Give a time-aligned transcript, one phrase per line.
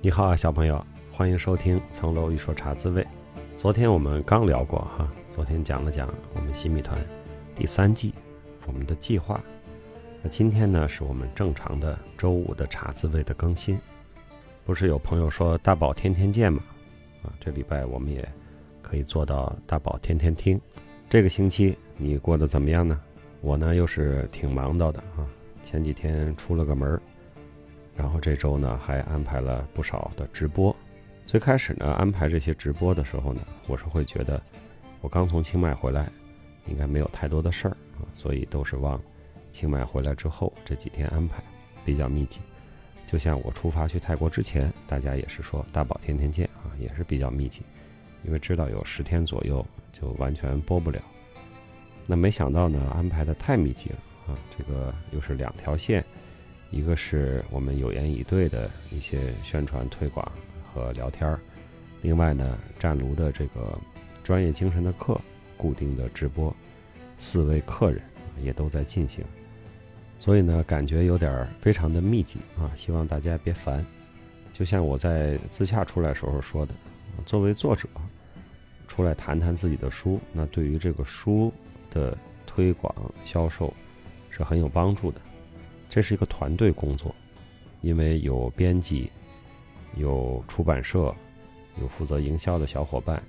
[0.00, 3.02] 你好啊，小朋友，欢迎收听《层楼一说茶滋味》。
[3.56, 6.96] 昨天我们刚聊过哈，昨天讲了讲我们新米团
[7.52, 8.14] 第三季
[8.64, 9.42] 我们的计划。
[10.22, 13.76] 那今天呢，是我们正常的周五的茶滋味的更新。
[14.64, 16.62] 不是有朋友说大宝天天见吗？
[17.24, 18.26] 啊，这礼拜我们也
[18.80, 20.60] 可以做到大宝天天听。
[21.10, 22.96] 这个星期你过得怎么样呢？
[23.40, 25.26] 我呢又是挺忙到的啊，
[25.60, 27.02] 前几天出了个门儿。
[27.98, 30.74] 然后这周呢，还安排了不少的直播。
[31.26, 34.40] 最开始呢，安排这些直播的时候呢，我是会觉得，
[35.00, 36.08] 我刚从清迈回来，
[36.66, 38.98] 应该没有太多的事儿啊，所以都是往
[39.50, 41.42] 清迈回来之后这几天安排，
[41.84, 42.38] 比较密集。
[43.04, 47.62] 就像我出发去泰国之前，大家也是说大宝天天见啊，也是比较密集，
[48.22, 51.00] 因为知道有十天左右就完全播不了。
[52.06, 53.96] 那没想到呢，安排的太密集了
[54.28, 56.04] 啊，这个又是两条线。
[56.70, 60.30] 一个是我们有言以对的一些宣传推广
[60.72, 61.40] 和聊天儿，
[62.02, 63.78] 另外呢，湛卢的这个
[64.22, 65.18] 专业精神的课
[65.56, 66.54] 固定的直播，
[67.18, 68.02] 四位客人
[68.42, 69.24] 也都在进行，
[70.18, 73.84] 所以呢，感觉有点非常的密集啊，希望大家别烦。
[74.52, 76.74] 就像我在自洽出来时候说的，
[77.24, 77.88] 作为作者
[78.86, 81.52] 出来谈谈自己的书，那对于这个书
[81.90, 82.16] 的
[82.46, 82.94] 推广
[83.24, 83.72] 销售
[84.28, 85.20] 是很有帮助的。
[85.88, 87.14] 这是一个团队工作，
[87.80, 89.10] 因为有编辑，
[89.96, 91.14] 有出版社，
[91.80, 93.22] 有负责营销的小伙伴。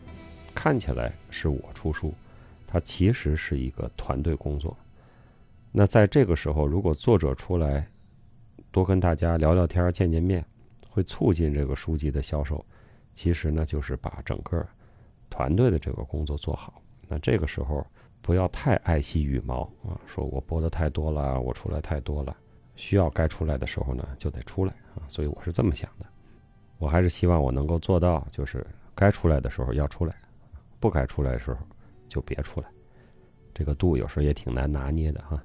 [0.53, 2.13] 看起来是我出书，
[2.67, 4.75] 它其实是一个团队工作。
[5.71, 7.87] 那在这个时候，如果作者出来
[8.71, 10.43] 多跟大家聊聊天、见见面，
[10.89, 12.65] 会促进这个书籍的销售。
[13.13, 14.67] 其实呢，就是把整个
[15.29, 16.81] 团队的这个工作做好。
[17.07, 17.85] 那这个时候
[18.21, 22.35] 不要太爱惜羽毛啊，说我播的太多了，我出来太多了。
[22.79, 26.05] 需要该出来的时候呢，就得出来啊，所以我是这么想的。
[26.77, 28.65] 我还是希望我能够做到，就是
[28.95, 30.15] 该出来的时候要出来，
[30.79, 31.57] 不该出来的时候
[32.07, 32.67] 就别出来。
[33.53, 35.43] 这个度有时候也挺难拿捏的哈。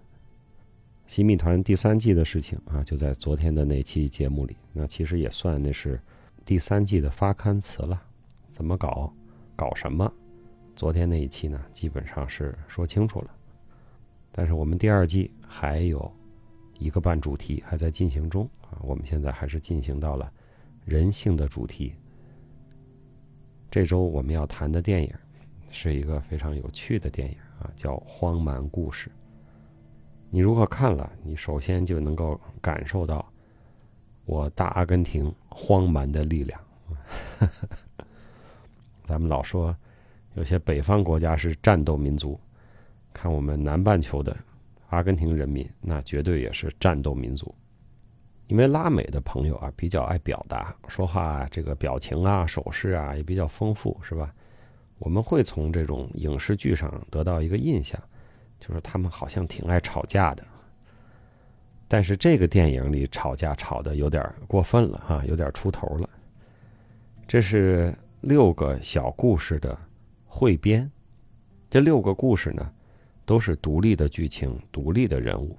[1.08, 6.00] 新密团第三季的事情啊，就在昨天的那期节目里，那其实也算那是
[6.44, 8.00] 第三季的发刊词了。
[8.48, 9.12] 怎么搞，
[9.56, 10.10] 搞什么？
[10.76, 13.30] 昨天那一期呢，基本上是说清楚了。
[14.30, 16.14] 但是我们第二季还有。
[16.84, 20.30] 一个半主题还在进行中啊，我们现在还是进行到了
[20.84, 21.94] 人性的主题。
[23.70, 25.10] 这周我们要谈的电影
[25.70, 29.08] 是一个非常有趣的电影啊，叫《荒蛮故事》。
[30.28, 33.24] 你如果看了，你首先就能够感受到
[34.26, 36.60] 我大阿根廷荒蛮的力量。
[39.04, 39.74] 咱们老说
[40.34, 42.38] 有些北方国家是战斗民族，
[43.14, 44.36] 看我们南半球的。
[44.94, 47.52] 阿根廷人民那绝对也是战斗民族，
[48.46, 54.32] 因为拉美的朋友啊比较爱表达，说话这个表情啊、手势啊也比较丰富，是吧？
[54.98, 58.00] 我们会从这种影视剧上得到一个印象，
[58.60, 60.44] 就是他们好像挺爱吵架的。
[61.88, 66.08] 但是这个电影里吵架吵的有点过分了哈，有点出头了。
[67.26, 69.76] 这是六个小故事的
[70.24, 70.90] 汇编，
[71.68, 72.72] 这六个故事呢。
[73.24, 75.58] 都是独立的剧情，独立的人物，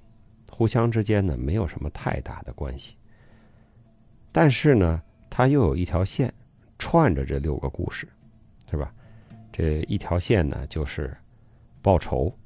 [0.52, 2.96] 互相之间呢没有什么太大的关系。
[4.32, 6.34] 但是呢，它又有一条线
[6.78, 8.08] 串着这六个故事，
[8.70, 8.94] 是吧？
[9.52, 11.16] 这一条线呢就是
[11.82, 12.38] 报仇，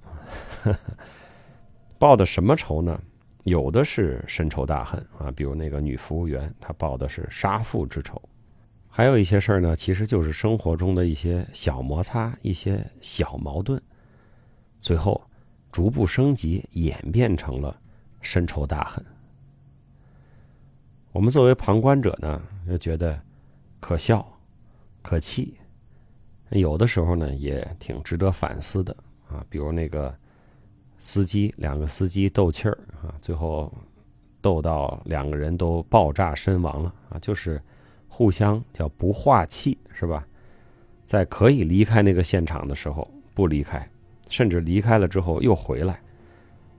[1.97, 3.02] 报的什么仇呢？
[3.46, 8.22] 有的是深仇大恨啊，比如那个女服务员，她报的是杀父之仇；
[8.88, 13.81] 还有一些事儿呢，其实就是生活中的一些小摩擦、一些小矛盾。
[14.79, 15.22] 最后，
[15.72, 17.75] 逐步升级，演变成了
[18.22, 19.03] 深仇大恨。
[21.12, 23.19] 我们作为旁观者呢，就觉得
[23.79, 24.25] 可笑、
[25.01, 25.57] 可气，
[26.50, 28.95] 有的时候呢，也挺值得反思的
[29.28, 29.44] 啊。
[29.50, 30.16] 比如那个
[30.99, 33.73] 司机，两个司机斗气儿啊，最后
[34.41, 37.61] 斗到两个人都爆炸身亡了啊，就是
[38.08, 40.25] 互相叫不化气，是吧？
[41.05, 43.90] 在可以离开那个现场的时候不离开。
[44.29, 45.99] 甚至离开了之后又回来，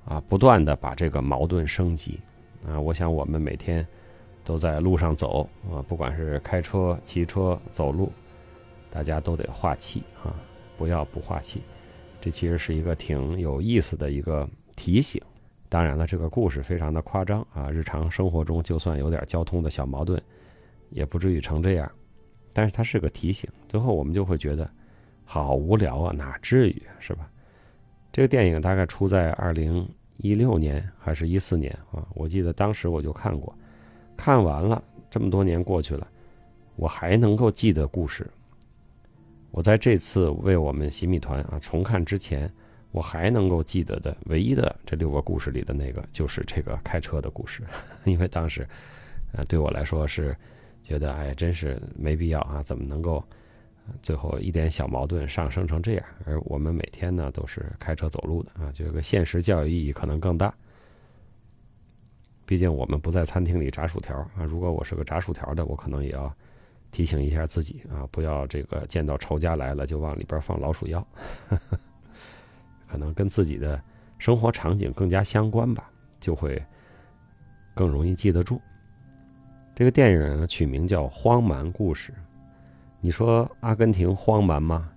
[0.06, 2.18] 啊，不断的把这个矛盾升级，
[2.66, 3.86] 啊，我想我们每天
[4.44, 8.10] 都在路上走啊，不管是开车、骑车、走路，
[8.90, 10.34] 大家都得化气啊，
[10.78, 11.60] 不要不化气。
[12.20, 15.20] 这其实是一个挺有意思的一个提醒。
[15.68, 20.20] 当然了，这个故事非常的夸张啊，日常生活中就算有点交通的小矛盾，
[20.90, 21.90] 也不至于成这样。
[22.52, 24.68] 但是它是个提醒，最后我们就会觉得
[25.24, 27.30] 好无聊啊，哪至于是吧？
[28.12, 32.06] 这个电影大概出在二零一六年还是一四年啊？
[32.14, 33.54] 我记得当时我就看过，
[34.16, 36.06] 看完了这么多年过去了，
[36.76, 38.28] 我还能够记得故事。
[39.52, 42.52] 我在这次为我们洗米团啊重看之前，
[42.92, 47.62] 我还能够记得的唯一的这六个故事里的那个，就是这个开车的故事，
[48.04, 48.68] 因为当时，
[49.32, 50.36] 呃，对我来说是
[50.84, 53.24] 觉得，哎，真是没必要啊，怎么能够
[54.02, 56.04] 最后一点小矛盾上升成这样？
[56.24, 60.52] 而我们每天呢都是开车走路的啊，这个现实教育意义可能更大。
[62.46, 66.34] 毕竟我们不在餐厅里炸薯条啊，如果我是个炸薯条的，我可能也要。
[66.92, 71.06] 提醒一下自己啊，不要这个见到仇家来了就往里边放老鼠药，
[72.88, 73.80] 可能跟自己的
[74.18, 75.88] 生活场景更加相关吧，
[76.18, 76.60] 就会
[77.74, 78.60] 更容易记得住。
[79.72, 82.12] 这个电影呢取名叫《荒蛮故事》，
[83.00, 84.90] 你说阿根廷荒蛮吗？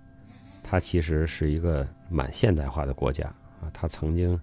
[0.62, 3.26] 它其实是一个蛮现代化的国家
[3.62, 4.40] 啊，它曾经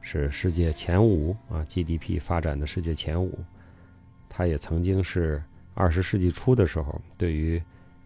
[0.00, 3.38] 是世界前五啊，GDP 发展的世界前五，
[4.28, 5.42] 它也曾经是。
[5.76, 7.60] 二十世纪初的时候，对于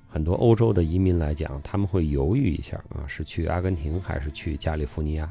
[0.09, 5.31] 很多欧洲的移民来讲，他们会犹豫一下啊，是去阿根廷还是去加利福尼亚？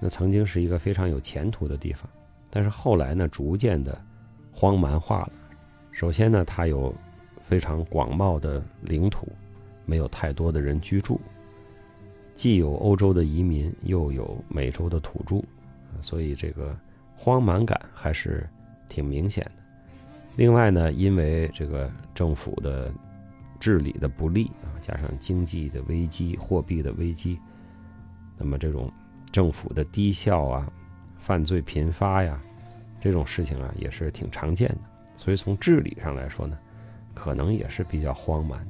[0.00, 2.08] 那曾经是一个非常有前途的地方，
[2.48, 4.02] 但是后来呢，逐渐的
[4.50, 5.32] 荒蛮化了。
[5.92, 6.94] 首先呢，它有
[7.48, 9.26] 非常广袤的领土，
[9.86, 11.18] 没有太多的人居住，
[12.34, 15.42] 既有欧洲的移民，又有美洲的土著，
[16.02, 16.78] 所以这个
[17.16, 18.46] 荒蛮感还是
[18.86, 19.62] 挺明显的。
[20.36, 22.92] 另外呢，因为这个政府的
[23.58, 27.38] 治理的不力啊，加上经济的危机、货币的危机，
[28.36, 28.92] 那么这种
[29.32, 30.70] 政府的低效啊、
[31.16, 32.38] 犯罪频发呀，
[33.00, 34.78] 这种事情啊也是挺常见的。
[35.16, 36.56] 所以从治理上来说呢，
[37.18, 38.64] 可能也是比较荒蛮。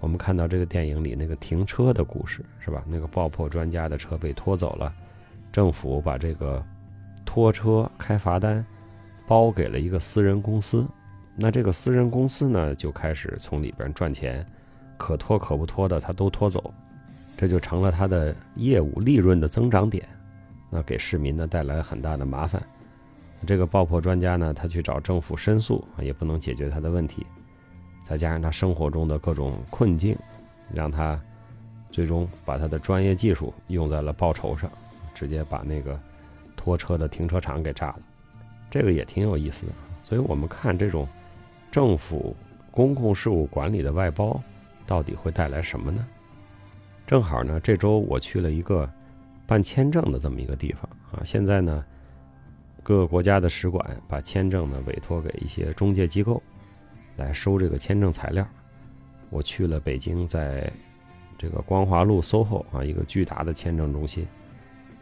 [0.00, 2.82] 我们看到这个电影里那个停车的故事，是吧？
[2.86, 4.92] 那个爆破专家的车被拖走了，
[5.52, 6.64] 政府把这个
[7.24, 8.64] 拖车开罚单。
[9.26, 10.86] 包给了一个私人公司，
[11.34, 14.46] 那这个私人公司呢，就开始从里边赚钱，
[14.98, 16.74] 可拖可不拖的他都拖走，
[17.34, 20.06] 这就成了他的业务利润的增长点，
[20.68, 22.62] 那给市民呢带来很大的麻烦。
[23.46, 27.26] 这个爆破专家呢，他去找政府申诉也不能解决他的问题，
[28.04, 30.16] 再加上他生活中的各种困境，
[30.72, 31.20] 让他
[31.90, 34.70] 最终把他的专业技术用在了报仇上，
[35.14, 35.98] 直接把那个
[36.56, 38.00] 拖车的停车场给炸了。
[38.70, 39.72] 这个也挺有意思的，
[40.02, 41.08] 所以我们看这种
[41.70, 42.36] 政府
[42.70, 44.40] 公共事务管理的外包，
[44.86, 46.04] 到底会带来什么呢？
[47.06, 48.90] 正好呢，这周我去了一个
[49.46, 51.22] 办签证的这么一个地方啊。
[51.24, 51.84] 现在呢，
[52.82, 56.42] 各个国家的使馆把签证呢委托给一些中介机构
[57.16, 58.46] 来收这个签证材料。
[59.30, 60.72] 我去了北京，在
[61.36, 64.26] 这个光华路 SOHO 啊，一个巨大的签证中心，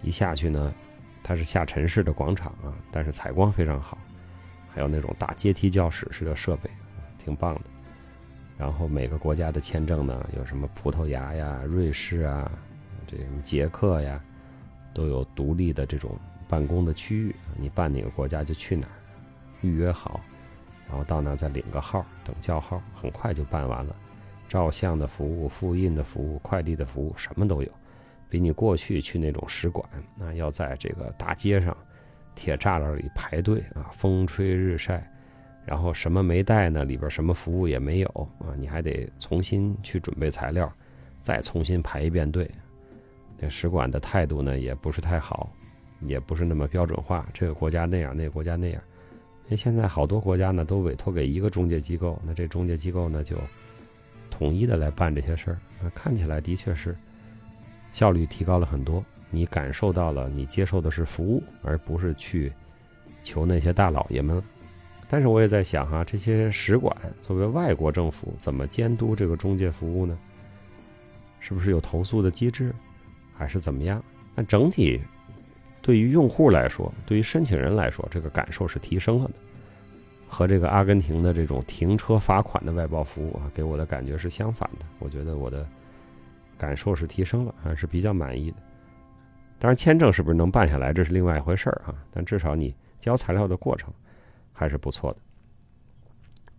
[0.02, 0.72] 一下去呢。
[1.24, 3.96] 它是下沉式的广场啊，但是采光非常好，
[4.68, 6.68] 还有那种大阶梯教室式的设备，
[7.16, 7.60] 挺棒的。
[8.58, 12.50] 然后每个国家的签证呢，有什么葡萄牙呀、瑞士啊、
[13.06, 14.20] 这什么捷克呀，
[14.92, 16.18] 都有独立的这种
[16.48, 18.98] 办公的区域，你办哪个国家就去哪儿，
[19.60, 20.20] 预约好，
[20.92, 23.96] 然后到那儿再领个号，等叫号，很快就办完了。
[24.46, 27.68] 照相的服务、复印的服务、快递的服务，什么都有。
[28.28, 31.74] 比你过去去那种使馆，那要在这个大街上、
[32.34, 35.10] 铁栅栏里排队啊，风吹日晒，
[35.64, 36.84] 然后什么没带呢？
[36.84, 38.08] 里边什么服务也没有
[38.38, 40.70] 啊，你还得重新去准备材料，
[41.22, 42.50] 再重新排一遍队。
[43.38, 45.50] 那使馆的态度呢，也不是太好，
[46.00, 47.26] 也不是那么标准化。
[47.32, 48.82] 这个国家那样，那个国家那样。
[49.52, 53.36] 哎，现在好多国家呢，都委托给一个中介机构，那这中介机构呢，就
[54.30, 55.58] 统一的来办这些事儿。
[55.94, 56.96] 看起来的确是。
[57.92, 62.50] 效率提高了很多，你感受到了，你接受的是服务，而不是去
[63.22, 64.42] 求那些大老爷们。
[65.10, 70.18] 但是我也在想哈，这些使馆作为外国政府，怎么监督这个中介服务呢？
[71.38, 72.74] 是不是有投诉的机制，
[73.36, 74.02] 还是怎么样？
[74.34, 74.98] 那整体
[75.82, 79.34] 对于用户来说，对于申请人来说，这个感受是提升了的。
[80.26, 84.86] 和这个阿根廷的这种停车罚款的外包服务啊，给我的感觉是相反的。
[84.98, 85.66] 我觉得我的。
[86.58, 88.56] 感受是提升了，还是比较满意的。
[89.58, 91.92] 当然，签证是不是能办下来，这是另外一回事儿啊。
[92.12, 93.92] 但至少你交材料的过程
[94.52, 95.18] 还是不错的。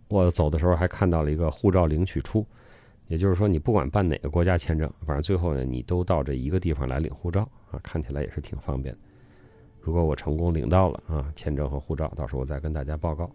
[0.08, 2.46] 我走的时候还看到了一个护照领取处，
[3.06, 9.00] 也就是说，你不管办哪个国家签证，反正最后呢，你都到这一个地方来领护照啊，看起来也是挺方便的。
[9.84, 13.30] 如果我成功领到了啊，签证和护照，到时候我再跟大家报告。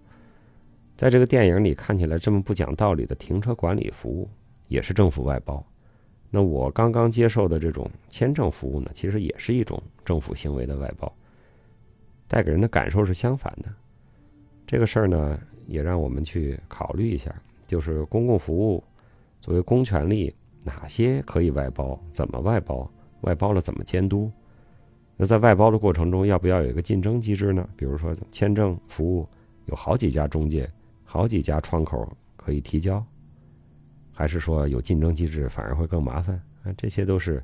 [0.97, 4.27] 在这个电影里看起来这么不讲道理的停车管理服务，
[4.67, 5.63] 也是政府外包。
[6.31, 11.13] 那我刚刚接受的这种签证服务呢，其实也是一种政府行为的外包，
[12.27, 13.69] 带给人的感受是相反的。
[14.65, 17.31] 这个事儿呢，也让我们去考虑一下，
[17.67, 18.83] 就是公共服务
[19.39, 22.91] 作为公权力，哪些可以外包，怎么外包，
[23.21, 24.31] 外包了怎么监督？
[25.21, 27.67] 那在外包的过程中，要不要有一个竞争机制呢？
[27.75, 29.27] 比如说签证服务
[29.65, 30.71] 有好几家中介，
[31.03, 33.05] 好几家窗口可以提交，
[34.13, 36.41] 还是说有竞争机制反而会更麻烦？
[36.63, 37.43] 啊，这些都是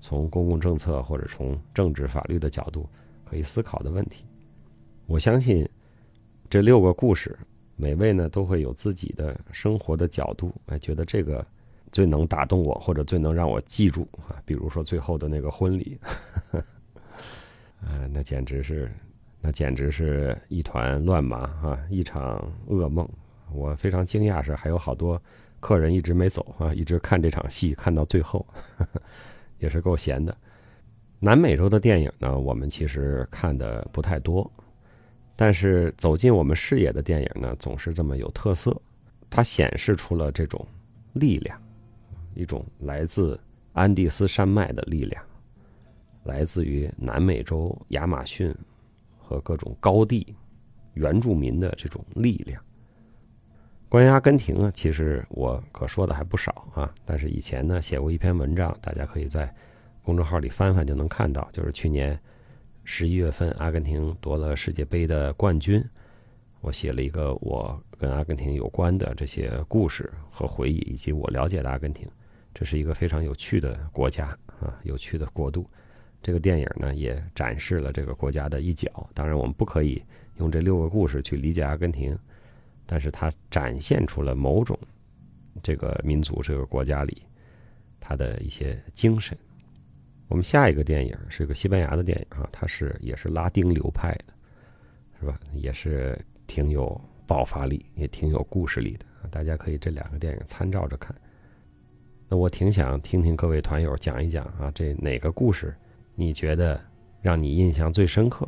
[0.00, 2.88] 从公共政策或者从政治法律的角度
[3.26, 4.24] 可以思考的问题。
[5.04, 5.68] 我相信
[6.48, 7.38] 这六个故事，
[7.76, 11.46] 每位呢都会有自己的生活的角度，哎，觉得这个
[11.92, 14.40] 最能打动我，或者最能让我记住啊。
[14.46, 15.98] 比如说最后的那个婚礼。
[17.82, 18.90] 呃，那简直是，
[19.40, 23.08] 那简直是一团乱麻啊，一场噩梦。
[23.52, 25.20] 我非常惊讶是还有好多
[25.58, 28.46] 客人一直没走啊，一直看这场戏看到最后，
[29.58, 30.36] 也是够闲的。
[31.18, 34.50] 南美洲的电影呢，我们其实看的不太多，
[35.34, 38.74] 但是走进我们视野的电影呢，总是这么有特色。
[39.28, 40.66] 它显示出了这种
[41.12, 41.60] 力量，
[42.34, 43.38] 一种来自
[43.72, 45.22] 安第斯山脉的力量。
[46.24, 48.54] 来自于南美洲亚马逊
[49.18, 50.34] 和各种高地
[50.94, 52.62] 原住民的这种力量。
[53.88, 56.94] 关于阿根廷呢，其实我可说的还不少啊。
[57.04, 59.52] 但是以前呢，写过一篇文章，大家可以在
[60.04, 61.48] 公众号里翻翻就能看到。
[61.52, 62.16] 就是去年
[62.84, 65.84] 十一月份，阿根廷夺了世界杯的冠军，
[66.60, 72.08] 我写了一个我跟阿根廷有关的这些故事和回忆，以及我了解的阿根廷。
[72.54, 74.26] 这是一个非常有趣的国家
[74.60, 75.68] 啊，有趣的国度。
[76.22, 79.08] 这个电影呢，也展示了这个国家的一角。
[79.14, 80.02] 当然，我们不可以
[80.38, 82.18] 用这六个故事去理解阿根廷，
[82.86, 84.78] 但是它展现出了某种
[85.62, 87.22] 这个民族、这个国家里
[87.98, 89.36] 它的一些精神。
[90.28, 94.34] 我们下一个电影是个西班牙的电影啊，它是也是拉丁流派的，
[95.18, 95.40] 是吧？
[95.54, 99.06] 也是挺有爆发力，也挺有故事力的。
[99.30, 101.14] 大家可以这两个电影参照着看。
[102.28, 105.74] 那我挺想听听各位团友讲一讲啊，这哪个故事？
[106.20, 106.78] 你觉得
[107.22, 108.46] 让你印象最深刻？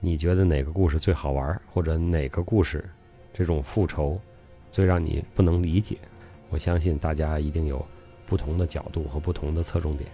[0.00, 1.60] 你觉得哪个故事最好玩？
[1.70, 2.82] 或者哪个故事
[3.30, 4.18] 这种复仇
[4.70, 5.98] 最让你不能理解？
[6.48, 7.84] 我相信大家一定有
[8.24, 10.08] 不同的角度和不同的侧重点。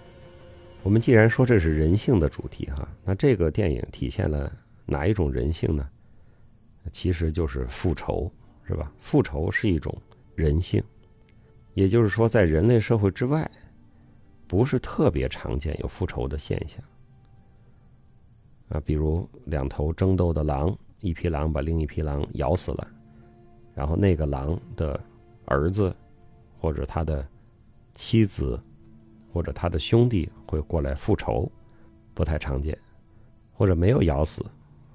[0.83, 4.53] 我们既然说这是人性的主题哈，那这个电影体现了
[4.85, 5.88] 哪一种人性呢？
[6.91, 8.29] 其实就是复仇，
[8.67, 8.93] 是吧？
[8.99, 9.97] 复仇是一种
[10.35, 10.83] 人性，
[11.75, 13.49] 也就是说，在人类社会之外。
[14.49, 16.83] 不是特别常见有复仇的现象。
[18.71, 22.88] 啊，比如两头争斗的狼，一匹狼把另一匹狼咬死了，
[23.75, 24.99] 然后那个狼的
[25.45, 25.95] 儿子
[26.59, 27.26] 或者他的
[27.95, 28.61] 妻子
[29.33, 31.50] 或者他的兄弟会过来复仇，
[32.14, 32.76] 不太常见，
[33.52, 34.45] 或者没有咬死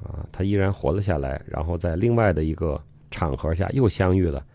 [0.03, 2.79] 啊，他依然活了下来，然后在另外的一个
[3.10, 4.45] 场合下又相遇了，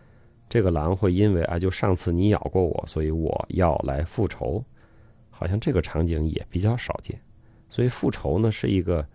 [0.49, 4.65] 这个狼会因为啊，就上次你咬过我，所以我要来复仇。
[5.39, 7.17] 好像这个场景也比较少见，
[7.69, 9.07] 所以复仇呢是一个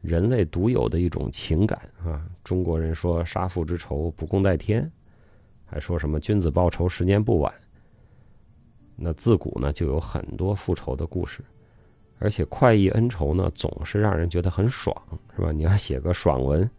[0.00, 2.24] 人类独有的一种情感啊。
[2.44, 4.88] 中国人说“杀父之仇，不共戴天”，
[5.66, 7.52] 还说什么“君子报仇，十年不晚”。
[8.94, 11.42] 那自古呢就有很多复仇的故事，
[12.20, 14.96] 而且快意恩仇呢总是让人觉得很爽，
[15.34, 15.50] 是吧？
[15.50, 16.70] 你要写个爽文，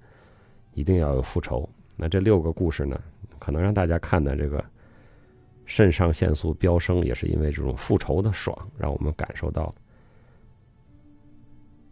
[0.73, 1.69] 一定要有复仇。
[1.97, 2.97] 那这六个故事呢，
[3.37, 4.63] 可能让大家看的这个。
[5.67, 9.75] 肾上腺素飙升也是因为这种复仇的爽，让我们感受到了。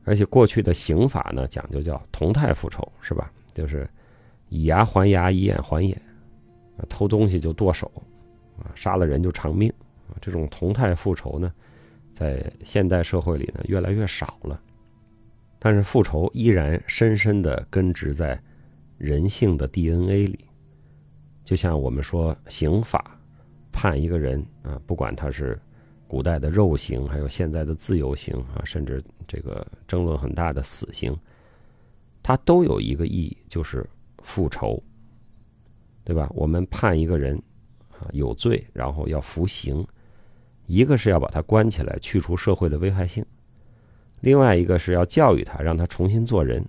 [0.05, 3.29] 而且过去的刑法呢，讲究叫同态复仇，是吧？
[3.53, 3.87] 就是
[4.47, 6.01] 以牙还牙，以眼还眼，
[6.87, 7.91] 偷东西就剁手，
[8.57, 9.69] 啊，杀了人就偿命，
[10.07, 11.51] 啊，这种同态复仇呢，
[12.13, 14.59] 在现代社会里呢越来越少了。
[15.59, 18.41] 但是复仇依然深深的根植在
[18.97, 20.45] 人性的 DNA 里，
[21.43, 23.19] 就像我们说刑法。
[23.75, 25.59] 判一个人啊，不管他是
[26.07, 31.13] 古代的肉刑，还有现在的自由刑啊，甚至这个争论很大的死刑，
[32.23, 33.85] 它都有一个意义，就是
[34.23, 34.81] 复仇，
[36.05, 36.31] 对吧？
[36.33, 37.35] 我们判一个人
[37.91, 39.85] 啊有罪，然后要服刑，
[40.67, 43.21] 一个是要把他关起来，去除社会的危害性；
[44.21, 46.65] 另外一个是要教育他，让他重新做人。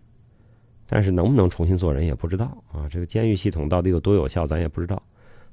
[0.89, 5.01] 但是能不能重新做人也不知道啊，这个监狱系统到底有多有效，咱也不知道。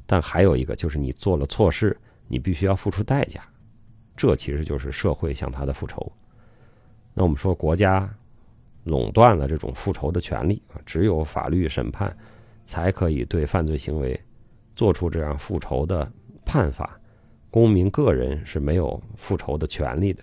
[0.05, 3.41] 但还有一个，就是你做了错事，你必须要付出代价，
[4.17, 6.12] 这其实就是社会向他的复仇。
[7.13, 8.13] 那我们说，国家
[8.83, 12.15] 垄断了这种复仇的权利啊，只有法律审判
[12.65, 14.19] 才可以对犯罪行为
[14.75, 16.12] 做出这样复仇的
[16.45, 17.00] 判罚，
[17.50, 20.22] 公民个人是没有复仇的权利的。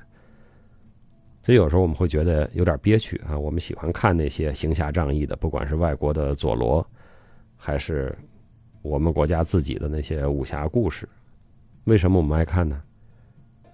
[1.43, 6.87] 所以有时候我们会觉得有点憋屈啊，我们喜欢看那些行侠仗义的，不管是外国的佐罗，
[7.57, 8.15] 还是。
[8.83, 11.09] 我们国家自己的那些武侠故事。
[11.85, 12.83] 为什么我们爱看呢？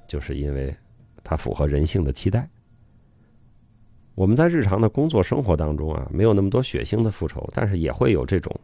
[0.06, 0.74] 就是因为
[1.24, 2.48] 它符合人性的期待。
[4.14, 8.54] 我们在日常的工作生活当中啊，没有那么多血腥的复仇，但是也会有这种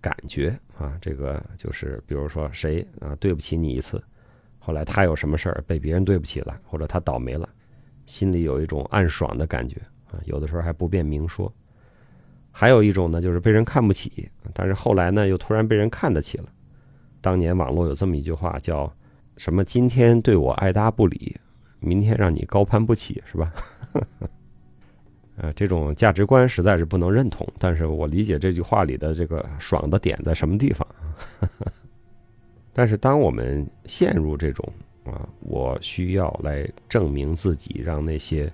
[0.00, 0.98] 感觉啊。
[1.00, 4.02] 这个就是，比如说谁啊对不起你一次，
[4.58, 7.48] 后来他有什么事儿被别人对不起了，或者他倒霉了，
[8.06, 9.80] 心里有一种暗爽的感觉
[10.10, 10.18] 啊。
[10.24, 11.52] 有的时候还不便明说。
[12.52, 16.44] 还有一种呢，就是被人看不起，但是后来呢又突然被人看得起了。
[17.20, 18.92] 当年网络有这么一句话叫
[19.36, 21.36] “什么今天对我爱搭不理，
[21.78, 23.52] 明天让你高攀不起”，是吧？
[25.36, 30.86] 呃，这种价值观实在是不能认同，但是我理解这句话里的这个爽的点在什么地方。
[32.74, 34.70] 但是当我们陷入这种
[35.04, 38.52] 啊，我需要来证明自己，让那些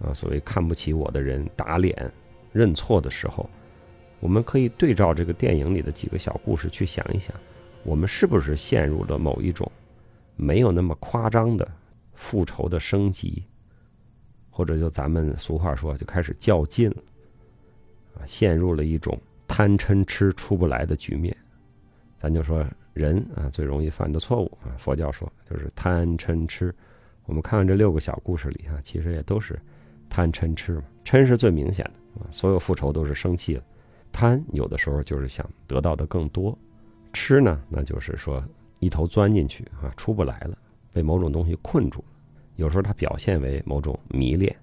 [0.00, 2.10] 啊所谓看不起我的人打脸
[2.52, 3.48] 认错的时候，
[4.20, 7.34] 我们可以对照这个电影里的几个小故事去想一想，
[7.84, 9.70] 我们是不是陷入了某一种
[10.36, 11.66] 没有那么夸张的
[12.14, 13.44] 复仇的升级？
[14.50, 16.96] 或者就咱们俗话说，就开始较劲了，
[18.14, 21.36] 啊，陷入了一种贪嗔痴出不来的局面。
[22.16, 26.74] 咱就说人啊，最容易犯的错误啊，佛教说就是贪嗔痴。
[27.26, 29.56] 我们看看这六个小故事里啊，其实也都是
[30.08, 30.82] 贪嗔痴嘛。
[31.04, 31.92] 嗔是最明显的
[32.30, 33.62] 所有复仇都是生气了。
[34.10, 36.56] 贪有的时候就是想得到的更多，
[37.12, 38.42] 吃呢，那就是说
[38.78, 40.56] 一头钻进去啊，出不来了，
[40.92, 42.06] 被某种东西困住了。
[42.56, 44.54] 有时候它表现为某种迷恋，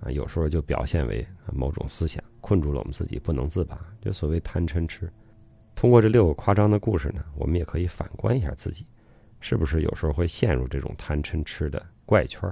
[0.00, 5.10] 啊，有时候就表现为某种思想困住了我们自己不能自拔，就所谓贪嗔痴。
[5.74, 8.86] 通过这六个夸张的故事呢，我们也可以反观一下自己，
[9.40, 12.48] 是不是有时候会陷入这种贪嗔痴的怪圈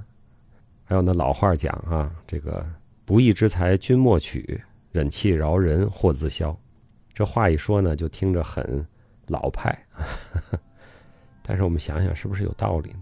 [0.83, 2.65] 还有那老话讲啊，这个
[3.05, 6.57] 不义之财君莫取，忍气饶人祸自消。
[7.13, 8.85] 这话一说呢，就听着很
[9.27, 9.77] 老派，
[11.43, 12.99] 但是我们想想，是不是有道理呢？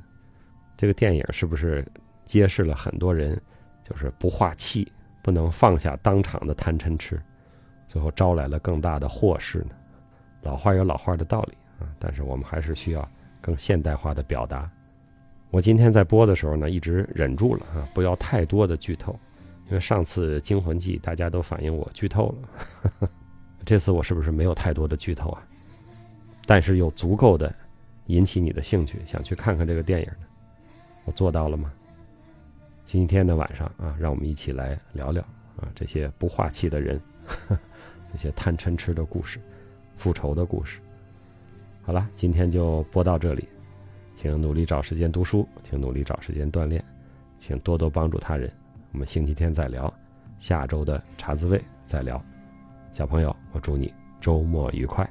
[0.76, 1.86] 这个电影是不是
[2.26, 3.40] 揭示了很多人
[3.84, 7.22] 就是不化气，不能放下当场的贪嗔痴，
[7.86, 9.76] 最后招来了更大的祸事呢？
[10.42, 13.08] 老话有老话的道理啊，但是我们还是需要
[13.40, 14.68] 更现代化的表达。
[15.52, 19.18] 我今天在播的时候呢，一直忍住了啊，不要太多的剧透，
[19.72, 22.36] 因为上次《惊魂记》大家都反映我剧透
[23.00, 23.10] 了，
[23.64, 25.42] 这次我是不是没有太多的剧透啊？
[26.46, 27.56] 但是有足够的
[28.08, 30.28] 引起你的兴趣，想去看看这个电影呢？
[31.06, 31.72] 我做到了吗？
[32.86, 35.24] 星期天的晚上啊，让我们一起来聊聊
[35.56, 37.00] 啊这些不化气的人，
[38.12, 39.40] 这些贪嗔痴的故事，
[39.96, 40.82] 复仇的故事。
[41.82, 43.48] 好了，今天就播到这里，
[44.16, 46.84] 请努力找时间读书，请努力找时间锻炼，
[47.40, 48.52] 请多多帮助他人。
[48.92, 49.92] 我们星期天再聊，
[50.38, 52.22] 下周的茶滋味再聊。
[52.92, 55.10] 小朋友，我祝你周末愉快。